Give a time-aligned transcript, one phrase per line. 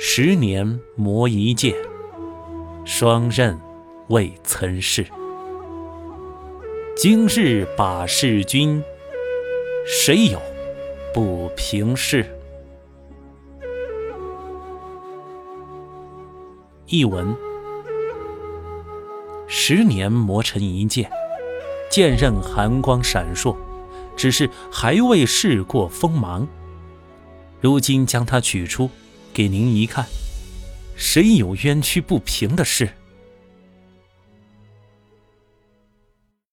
[0.00, 1.74] 十年磨一剑，
[2.84, 3.58] 双刃
[4.06, 5.04] 未曾试。
[6.96, 8.80] 今日把事君，
[9.84, 10.40] 谁有
[11.12, 12.24] 不平事？
[16.86, 17.34] 译文：
[19.48, 21.10] 十年磨成一剑，
[21.90, 23.56] 剑刃寒光闪烁，
[24.14, 26.46] 只是还未试过锋芒。
[27.60, 28.88] 如今将它取出。
[29.38, 30.04] 给您一看，
[30.96, 32.90] 谁有冤屈不平的事？